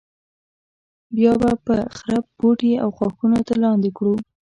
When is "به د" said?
1.41-1.71